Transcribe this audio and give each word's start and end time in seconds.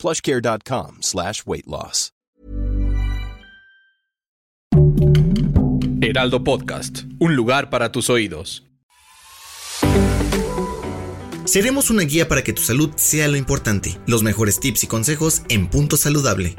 plushcare.com 0.00 0.98
slash 1.02 1.42
weight 1.46 1.66
loss. 1.66 2.12
Heraldo 6.02 6.42
Podcast, 6.42 7.04
un 7.18 7.36
lugar 7.36 7.68
para 7.70 7.92
tus 7.92 8.08
oídos. 8.10 8.64
Seremos 11.44 11.90
una 11.90 12.04
guía 12.04 12.26
para 12.26 12.42
que 12.42 12.52
tu 12.52 12.62
salud 12.62 12.90
sea 12.96 13.28
lo 13.28 13.36
importante. 13.36 13.98
Los 14.06 14.22
mejores 14.22 14.60
tips 14.60 14.84
y 14.84 14.86
consejos 14.86 15.42
en 15.48 15.68
Punto 15.68 15.96
Saludable. 15.96 16.56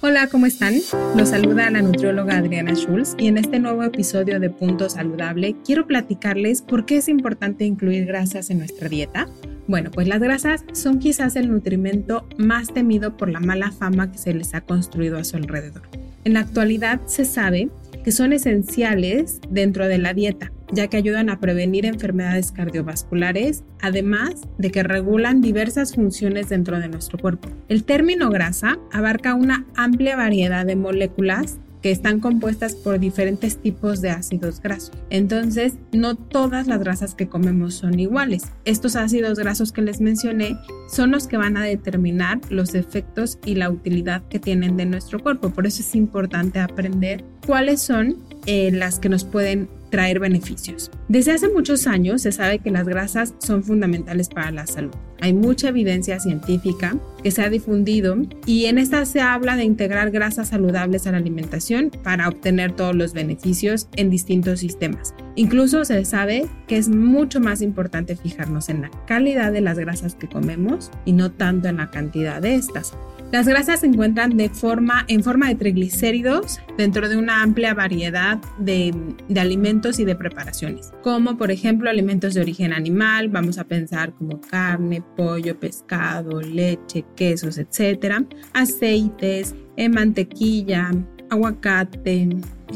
Hola, 0.00 0.28
¿cómo 0.28 0.46
están? 0.46 0.74
Los 1.16 1.30
saluda 1.30 1.70
la 1.70 1.82
nutrióloga 1.82 2.36
Adriana 2.36 2.74
Schulz 2.74 3.14
y 3.16 3.28
en 3.28 3.38
este 3.38 3.58
nuevo 3.58 3.84
episodio 3.84 4.40
de 4.40 4.50
Punto 4.50 4.90
Saludable 4.90 5.56
quiero 5.64 5.86
platicarles 5.86 6.60
por 6.62 6.84
qué 6.84 6.98
es 6.98 7.08
importante 7.08 7.64
incluir 7.64 8.04
grasas 8.04 8.50
en 8.50 8.58
nuestra 8.58 8.88
dieta. 8.88 9.28
Bueno, 9.66 9.90
pues 9.90 10.06
las 10.08 10.20
grasas 10.20 10.64
son 10.72 10.98
quizás 10.98 11.36
el 11.36 11.50
nutrimento 11.50 12.28
más 12.36 12.72
temido 12.72 13.16
por 13.16 13.30
la 13.30 13.40
mala 13.40 13.70
fama 13.70 14.12
que 14.12 14.18
se 14.18 14.34
les 14.34 14.54
ha 14.54 14.60
construido 14.60 15.16
a 15.16 15.24
su 15.24 15.36
alrededor. 15.36 15.82
En 16.24 16.34
la 16.34 16.40
actualidad 16.40 17.00
se 17.06 17.24
sabe 17.24 17.70
que 18.04 18.12
son 18.12 18.34
esenciales 18.34 19.40
dentro 19.48 19.88
de 19.88 19.96
la 19.96 20.12
dieta, 20.12 20.52
ya 20.70 20.88
que 20.88 20.98
ayudan 20.98 21.30
a 21.30 21.40
prevenir 21.40 21.86
enfermedades 21.86 22.52
cardiovasculares, 22.52 23.64
además 23.80 24.42
de 24.58 24.70
que 24.70 24.82
regulan 24.82 25.40
diversas 25.40 25.94
funciones 25.94 26.50
dentro 26.50 26.78
de 26.78 26.88
nuestro 26.88 27.18
cuerpo. 27.18 27.48
El 27.68 27.84
término 27.84 28.28
grasa 28.28 28.78
abarca 28.92 29.34
una 29.34 29.66
amplia 29.74 30.16
variedad 30.16 30.66
de 30.66 30.76
moléculas 30.76 31.58
que 31.84 31.90
están 31.90 32.18
compuestas 32.18 32.76
por 32.76 32.98
diferentes 32.98 33.58
tipos 33.58 34.00
de 34.00 34.08
ácidos 34.08 34.62
grasos. 34.62 34.92
Entonces, 35.10 35.74
no 35.92 36.14
todas 36.14 36.66
las 36.66 36.80
grasas 36.80 37.14
que 37.14 37.28
comemos 37.28 37.74
son 37.74 38.00
iguales. 38.00 38.44
Estos 38.64 38.96
ácidos 38.96 39.38
grasos 39.38 39.70
que 39.70 39.82
les 39.82 40.00
mencioné 40.00 40.56
son 40.88 41.10
los 41.10 41.26
que 41.26 41.36
van 41.36 41.58
a 41.58 41.64
determinar 41.64 42.40
los 42.48 42.74
efectos 42.74 43.38
y 43.44 43.56
la 43.56 43.68
utilidad 43.68 44.26
que 44.30 44.38
tienen 44.38 44.78
de 44.78 44.86
nuestro 44.86 45.22
cuerpo. 45.22 45.50
Por 45.50 45.66
eso 45.66 45.82
es 45.82 45.94
importante 45.94 46.58
aprender 46.58 47.22
cuáles 47.46 47.82
son 47.82 48.16
eh, 48.46 48.70
las 48.72 48.98
que 48.98 49.10
nos 49.10 49.24
pueden 49.26 49.68
traer 49.94 50.18
beneficios. 50.18 50.90
Desde 51.06 51.30
hace 51.30 51.48
muchos 51.48 51.86
años 51.86 52.22
se 52.22 52.32
sabe 52.32 52.58
que 52.58 52.72
las 52.72 52.88
grasas 52.88 53.32
son 53.38 53.62
fundamentales 53.62 54.28
para 54.28 54.50
la 54.50 54.66
salud. 54.66 54.90
Hay 55.20 55.32
mucha 55.32 55.68
evidencia 55.68 56.18
científica 56.18 56.96
que 57.22 57.30
se 57.30 57.42
ha 57.42 57.48
difundido 57.48 58.16
y 58.44 58.64
en 58.64 58.78
esta 58.78 59.06
se 59.06 59.20
habla 59.20 59.54
de 59.54 59.62
integrar 59.62 60.10
grasas 60.10 60.48
saludables 60.48 61.06
a 61.06 61.12
la 61.12 61.18
alimentación 61.18 61.92
para 62.02 62.28
obtener 62.28 62.72
todos 62.72 62.96
los 62.96 63.12
beneficios 63.12 63.88
en 63.94 64.10
distintos 64.10 64.58
sistemas. 64.58 65.14
Incluso 65.36 65.84
se 65.84 66.04
sabe 66.04 66.46
que 66.66 66.76
es 66.76 66.88
mucho 66.88 67.38
más 67.38 67.62
importante 67.62 68.16
fijarnos 68.16 68.68
en 68.70 68.82
la 68.82 68.90
calidad 69.06 69.52
de 69.52 69.60
las 69.60 69.78
grasas 69.78 70.16
que 70.16 70.28
comemos 70.28 70.90
y 71.04 71.12
no 71.12 71.30
tanto 71.30 71.68
en 71.68 71.76
la 71.76 71.92
cantidad 71.92 72.42
de 72.42 72.56
estas. 72.56 72.94
Las 73.34 73.48
grasas 73.48 73.80
se 73.80 73.86
encuentran 73.86 74.36
de 74.36 74.48
forma, 74.48 75.04
en 75.08 75.24
forma 75.24 75.48
de 75.48 75.56
triglicéridos 75.56 76.60
dentro 76.78 77.08
de 77.08 77.16
una 77.16 77.42
amplia 77.42 77.74
variedad 77.74 78.40
de, 78.58 78.94
de, 79.28 79.40
alimentos 79.40 79.98
y 79.98 80.04
de 80.04 80.14
preparaciones, 80.14 80.92
como 81.02 81.36
por 81.36 81.50
ejemplo 81.50 81.90
alimentos 81.90 82.34
de 82.34 82.42
origen 82.42 82.72
animal, 82.72 83.30
vamos 83.30 83.58
a 83.58 83.64
pensar 83.64 84.14
como 84.14 84.40
carne, 84.40 85.02
pollo, 85.16 85.58
pescado, 85.58 86.40
leche, 86.40 87.04
quesos, 87.16 87.58
etcétera, 87.58 88.24
aceites, 88.52 89.56
eh, 89.76 89.88
mantequilla, 89.88 90.92
aguacate, 91.28 92.28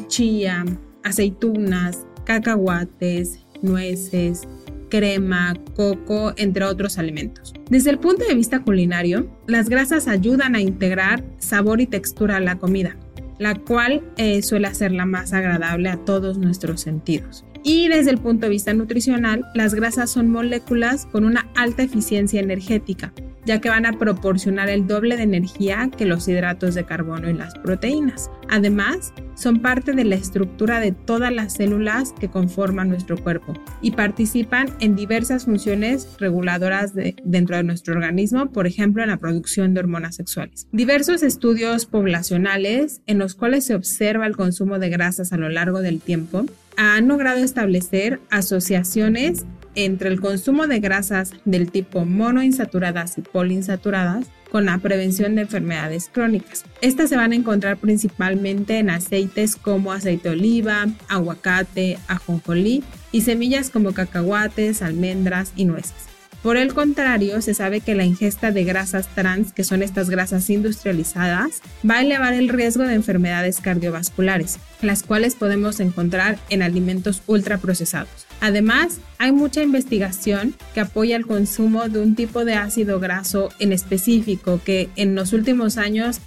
chía, 0.09 0.65
aceitunas, 1.05 2.05
cacahuates, 2.25 3.47
nueces, 3.63 4.43
crema, 4.89 5.55
coco, 5.75 6.33
entre 6.37 6.65
otros 6.65 6.99
alimentos. 6.99 7.55
Desde 7.71 7.91
el 7.91 7.99
punto 7.99 8.25
de 8.25 8.35
vista 8.35 8.63
culinario, 8.63 9.29
las 9.47 9.69
grasas 9.69 10.09
ayudan 10.09 10.55
a 10.55 10.61
integrar 10.61 11.25
sabor 11.39 11.81
y 11.81 11.87
textura 11.87 12.37
a 12.37 12.41
la 12.41 12.59
comida, 12.59 12.97
la 13.39 13.55
cual 13.55 14.03
eh, 14.17 14.43
suele 14.43 14.67
hacerla 14.67 15.07
más 15.07 15.33
agradable 15.33 15.89
a 15.89 15.97
todos 16.05 16.39
nuestros 16.39 16.81
sentidos. 16.81 17.45
Y 17.65 17.89
desde 17.89 18.11
el 18.11 18.19
punto 18.19 18.47
de 18.47 18.51
vista 18.51 18.73
nutricional, 18.73 19.45
las 19.55 19.75
grasas 19.75 20.11
son 20.11 20.31
moléculas 20.31 21.07
con 21.07 21.25
una 21.25 21.49
alta 21.55 21.83
eficiencia 21.83 22.41
energética, 22.41 23.13
ya 23.45 23.61
que 23.61 23.69
van 23.69 23.87
a 23.87 23.99
proporcionar 23.99 24.69
el 24.69 24.87
doble 24.87 25.17
de 25.17 25.23
energía 25.23 25.91
que 25.97 26.05
los 26.05 26.29
hidratos 26.29 26.75
de 26.75 26.85
carbono 26.85 27.29
y 27.31 27.35
las 27.35 27.55
proteínas. 27.55 28.31
Además, 28.49 29.13
son 29.35 29.61
parte 29.61 29.93
de 29.93 30.05
la 30.05 30.17
estructura 30.17 30.81
de 30.81 30.93
todas 30.93 31.33
las 31.33 31.55
células 31.55 32.13
que 32.19 32.29
conforman 32.29 32.89
nuestro 32.89 33.17
cuerpo 33.17 33.55
y 33.81 33.93
participan 33.93 34.69
en 34.81 34.97
diversas 34.97 35.45
funciones 35.45 36.17
reguladoras 36.19 36.93
dentro 37.25 37.57
de 37.57 37.63
nuestro 37.63 37.95
organismo, 37.95 38.51
por 38.51 38.67
ejemplo, 38.67 39.03
en 39.03 39.11
la 39.11 39.19
producción 39.19 39.75
de 39.75 39.81
hormonas 39.81 40.17
sexuales. 40.17 40.67
Diversos 40.73 41.23
estudios 41.23 41.87
poblacionales 41.87 43.01
en 43.07 43.19
los 43.19 43.35
cuales 43.35 43.65
se 43.67 43.75
observa 43.75 44.27
el 44.27 44.37
consumo 44.37 44.79
de 44.79 44.89
grasas 44.89 45.33
a 45.33 45.37
lo 45.37 45.49
largo 45.49 45.81
del 45.81 46.01
tiempo 46.01 46.45
han 46.77 47.09
logrado 47.09 47.39
establecer 47.41 48.21
asociaciones 48.31 49.45
entre 49.75 50.09
el 50.09 50.21
consumo 50.21 50.67
de 50.67 50.81
grasas 50.81 51.33
del 51.45 51.71
tipo 51.71 52.05
monoinsaturadas 52.05 53.19
y 53.19 53.23
poliinsaturadas 53.23 54.27
con 54.51 54.65
la 54.65 54.79
prevención 54.79 55.35
de 55.35 55.43
enfermedades 55.43 56.11
crónicas. 56.13 56.65
Estas 56.81 57.11
se 57.11 57.17
van 57.17 57.33
a 57.33 57.37
encontrar 57.37 57.77
principalmente 57.77 58.79
en 58.79 58.91
aceites 58.91 59.57
como 59.57 59.93
aceite 59.93 60.29
de 60.31 60.35
oliva, 60.35 60.87
aguacate, 61.09 61.99
ajonjolí 62.09 62.83
y 63.13 63.21
semillas 63.23 63.71
como 63.71 63.93
cacahuates, 63.93 64.83
almendras 64.83 65.53
y 65.55 65.65
nueces. 65.65 66.18
Por 66.43 66.57
el 66.57 66.73
contrario, 66.73 67.43
se 67.43 67.53
sabe 67.53 67.81
que 67.81 67.97
la 67.97 68.05
ingesta 68.05 68.53
de 68.53 68.63
grasas 68.63 69.09
trans, 69.15 69.53
que 69.53 69.65
son 69.65 69.83
estas 69.83 70.09
grasas 70.09 70.49
industrializadas, 70.51 71.63
va 71.89 71.97
a 71.97 72.03
elevar 72.03 72.33
el 72.33 72.49
riesgo 72.49 72.85
de 72.85 72.95
enfermedades 72.95 73.61
cardiovasculares, 73.61 74.59
las 74.81 75.03
cuales 75.03 75.35
podemos 75.35 75.81
encontrar 75.81 76.39
en 76.49 76.63
alimentos 76.63 77.23
ultraprocesados. 77.27 78.29
Además, 78.41 79.01
hay 79.19 79.33
mucha 79.33 79.63
investigación 79.63 80.55
que 80.75 80.81
apoya 80.81 81.17
el 81.17 81.27
consumo 81.27 81.89
de 81.89 82.01
un 82.01 82.15
tipo 82.15 82.45
de 82.45 82.55
ácido 82.55 83.01
graso 83.01 83.49
en 83.59 83.73
específico 83.73 84.61
que 84.65 84.91
en 84.95 85.17
los 85.17 85.33
últimos 85.33 85.77
años 85.77 86.21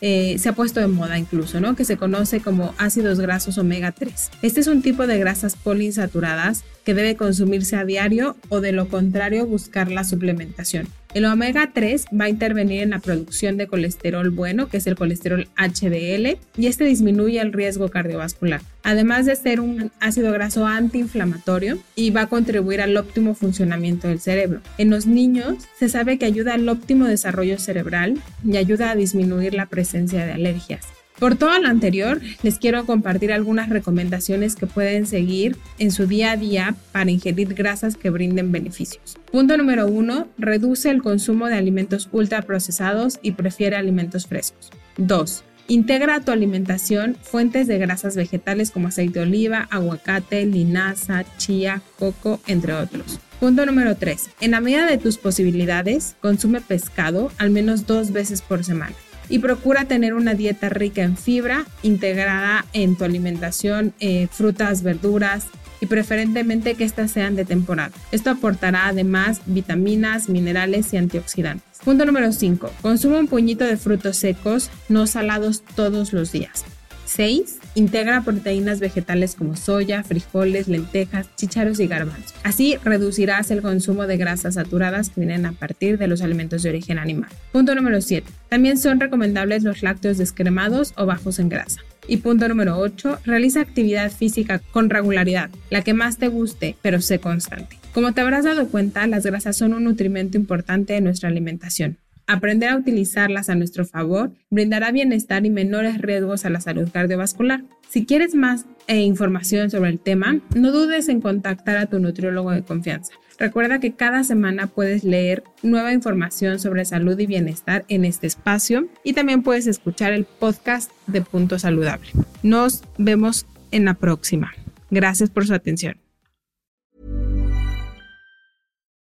eh, 0.00 0.36
se 0.38 0.48
ha 0.48 0.52
puesto 0.52 0.80
de 0.80 0.86
moda 0.88 1.18
incluso, 1.18 1.60
¿no? 1.60 1.74
Que 1.76 1.84
se 1.84 1.96
conoce 1.96 2.40
como 2.40 2.74
ácidos 2.78 3.20
grasos 3.20 3.58
omega 3.58 3.92
3. 3.92 4.30
Este 4.42 4.60
es 4.60 4.66
un 4.66 4.82
tipo 4.82 5.06
de 5.06 5.18
grasas 5.18 5.56
poliinsaturadas 5.56 6.64
que 6.84 6.94
debe 6.94 7.16
consumirse 7.16 7.76
a 7.76 7.84
diario 7.84 8.36
o 8.48 8.60
de 8.60 8.72
lo 8.72 8.88
contrario 8.88 9.46
buscar 9.46 9.90
la 9.90 10.04
suplementación. 10.04 10.88
El 11.16 11.24
omega 11.24 11.70
3 11.72 12.08
va 12.20 12.26
a 12.26 12.28
intervenir 12.28 12.82
en 12.82 12.90
la 12.90 12.98
producción 12.98 13.56
de 13.56 13.66
colesterol 13.66 14.28
bueno, 14.28 14.68
que 14.68 14.76
es 14.76 14.86
el 14.86 14.96
colesterol 14.96 15.48
HDL, 15.56 16.36
y 16.58 16.66
este 16.66 16.84
disminuye 16.84 17.40
el 17.40 17.54
riesgo 17.54 17.88
cardiovascular. 17.88 18.60
Además 18.82 19.24
de 19.24 19.34
ser 19.34 19.60
un 19.60 19.90
ácido 19.98 20.30
graso 20.32 20.66
antiinflamatorio 20.66 21.78
y 21.94 22.10
va 22.10 22.20
a 22.20 22.26
contribuir 22.26 22.82
al 22.82 22.94
óptimo 22.98 23.34
funcionamiento 23.34 24.08
del 24.08 24.20
cerebro. 24.20 24.60
En 24.76 24.90
los 24.90 25.06
niños 25.06 25.54
se 25.78 25.88
sabe 25.88 26.18
que 26.18 26.26
ayuda 26.26 26.52
al 26.52 26.68
óptimo 26.68 27.06
desarrollo 27.06 27.58
cerebral 27.58 28.20
y 28.44 28.58
ayuda 28.58 28.90
a 28.90 28.94
disminuir 28.94 29.54
la 29.54 29.64
presencia 29.64 30.26
de 30.26 30.32
alergias. 30.34 30.95
Por 31.18 31.36
todo 31.36 31.58
lo 31.58 31.68
anterior, 31.68 32.20
les 32.42 32.58
quiero 32.58 32.84
compartir 32.84 33.32
algunas 33.32 33.70
recomendaciones 33.70 34.54
que 34.54 34.66
pueden 34.66 35.06
seguir 35.06 35.56
en 35.78 35.90
su 35.90 36.06
día 36.06 36.32
a 36.32 36.36
día 36.36 36.74
para 36.92 37.10
ingerir 37.10 37.54
grasas 37.54 37.96
que 37.96 38.10
brinden 38.10 38.52
beneficios. 38.52 39.16
Punto 39.32 39.56
número 39.56 39.86
uno, 39.86 40.28
reduce 40.36 40.90
el 40.90 41.02
consumo 41.02 41.46
de 41.46 41.54
alimentos 41.54 42.10
ultraprocesados 42.12 43.18
y 43.22 43.32
prefiere 43.32 43.76
alimentos 43.76 44.26
frescos. 44.26 44.70
2. 44.98 45.42
Integra 45.68 46.16
a 46.16 46.20
tu 46.20 46.32
alimentación 46.32 47.16
fuentes 47.22 47.66
de 47.66 47.78
grasas 47.78 48.14
vegetales 48.14 48.70
como 48.70 48.88
aceite 48.88 49.18
de 49.18 49.24
oliva, 49.24 49.68
aguacate, 49.70 50.44
linaza, 50.44 51.24
chía, 51.38 51.80
coco, 51.98 52.40
entre 52.46 52.74
otros. 52.74 53.18
Punto 53.40 53.64
número 53.64 53.96
3. 53.96 54.30
En 54.42 54.50
la 54.50 54.60
medida 54.60 54.86
de 54.86 54.98
tus 54.98 55.16
posibilidades, 55.16 56.14
consume 56.20 56.60
pescado 56.60 57.32
al 57.38 57.50
menos 57.50 57.86
dos 57.86 58.12
veces 58.12 58.42
por 58.42 58.64
semana 58.64 58.94
y 59.28 59.38
procura 59.38 59.86
tener 59.86 60.14
una 60.14 60.34
dieta 60.34 60.68
rica 60.68 61.02
en 61.02 61.16
fibra, 61.16 61.64
integrada 61.82 62.64
en 62.72 62.96
tu 62.96 63.04
alimentación, 63.04 63.92
eh, 64.00 64.28
frutas, 64.30 64.82
verduras 64.82 65.46
y 65.80 65.86
preferentemente 65.86 66.74
que 66.74 66.84
éstas 66.84 67.10
sean 67.10 67.36
de 67.36 67.44
temporada. 67.44 67.92
Esto 68.12 68.30
aportará 68.30 68.88
además 68.88 69.40
vitaminas, 69.46 70.28
minerales 70.28 70.92
y 70.92 70.96
antioxidantes. 70.96 71.78
Punto 71.84 72.04
número 72.04 72.32
5. 72.32 72.70
Consume 72.82 73.18
un 73.18 73.28
puñito 73.28 73.64
de 73.64 73.76
frutos 73.76 74.16
secos, 74.16 74.70
no 74.88 75.06
salados 75.06 75.62
todos 75.74 76.12
los 76.12 76.32
días. 76.32 76.64
6. 77.06 77.58
Integra 77.74 78.22
proteínas 78.22 78.80
vegetales 78.80 79.34
como 79.34 79.56
soya, 79.56 80.02
frijoles, 80.02 80.68
lentejas, 80.68 81.28
chícharos 81.36 81.80
y 81.80 81.86
garbanzos. 81.86 82.34
Así 82.42 82.76
reducirás 82.84 83.50
el 83.50 83.62
consumo 83.62 84.06
de 84.06 84.16
grasas 84.16 84.54
saturadas 84.54 85.10
que 85.10 85.20
vienen 85.20 85.46
a 85.46 85.52
partir 85.52 85.98
de 85.98 86.08
los 86.08 86.20
alimentos 86.20 86.62
de 86.62 86.70
origen 86.70 86.98
animal. 86.98 87.30
Punto 87.52 87.74
número 87.74 88.00
7. 88.00 88.30
También 88.48 88.78
son 88.78 89.00
recomendables 89.00 89.62
los 89.62 89.82
lácteos 89.82 90.18
descremados 90.18 90.92
o 90.96 91.06
bajos 91.06 91.38
en 91.38 91.48
grasa. 91.48 91.80
Y 92.08 92.18
punto 92.18 92.48
número 92.48 92.78
8, 92.78 93.20
realiza 93.24 93.60
actividad 93.60 94.12
física 94.12 94.60
con 94.70 94.90
regularidad, 94.90 95.50
la 95.70 95.82
que 95.82 95.94
más 95.94 96.18
te 96.18 96.28
guste, 96.28 96.76
pero 96.82 97.00
sé 97.00 97.18
constante. 97.18 97.78
Como 97.92 98.12
te 98.12 98.20
habrás 98.20 98.44
dado 98.44 98.68
cuenta, 98.68 99.06
las 99.06 99.24
grasas 99.24 99.56
son 99.56 99.72
un 99.72 99.84
nutrimento 99.84 100.36
importante 100.36 100.96
en 100.96 101.04
nuestra 101.04 101.28
alimentación. 101.28 101.98
Aprender 102.28 102.70
a 102.70 102.76
utilizarlas 102.76 103.48
a 103.48 103.54
nuestro 103.54 103.84
favor 103.84 104.32
brindará 104.50 104.90
bienestar 104.90 105.46
y 105.46 105.50
menores 105.50 105.98
riesgos 105.98 106.44
a 106.44 106.50
la 106.50 106.60
salud 106.60 106.88
cardiovascular. 106.92 107.62
Si 107.88 108.04
quieres 108.04 108.34
más 108.34 108.66
e 108.88 109.00
información 109.00 109.70
sobre 109.70 109.90
el 109.90 110.00
tema, 110.00 110.40
no 110.54 110.72
dudes 110.72 111.08
en 111.08 111.20
contactar 111.20 111.76
a 111.76 111.86
tu 111.86 112.00
nutriólogo 112.00 112.50
de 112.50 112.62
confianza. 112.62 113.12
Recuerda 113.38 113.78
que 113.78 113.92
cada 113.92 114.24
semana 114.24 114.66
puedes 114.66 115.04
leer 115.04 115.44
nueva 115.62 115.92
información 115.92 116.58
sobre 116.58 116.84
salud 116.84 117.18
y 117.18 117.26
bienestar 117.26 117.84
en 117.88 118.04
este 118.04 118.26
espacio 118.26 118.88
y 119.04 119.12
también 119.12 119.42
puedes 119.42 119.68
escuchar 119.68 120.12
el 120.12 120.24
podcast 120.24 120.90
de 121.06 121.22
Punto 121.22 121.58
Saludable. 121.60 122.08
Nos 122.42 122.82
vemos 122.98 123.46
en 123.70 123.84
la 123.84 123.94
próxima. 123.94 124.52
Gracias 124.90 125.30
por 125.30 125.46
su 125.46 125.54
atención. 125.54 126.05